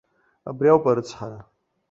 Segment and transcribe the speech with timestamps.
[0.49, 1.39] Абри ауп арыцҳара!